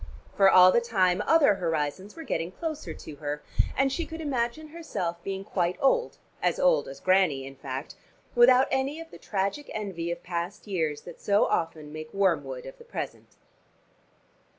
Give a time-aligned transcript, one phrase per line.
[0.35, 3.43] For all the time other horizons were getting closer to her,
[3.77, 7.93] and she could imagine herself being quite old "as old as Grannie" in fact
[8.33, 12.79] without any of the tragic envy of past years that so often make wormwood of
[12.79, 13.35] the present.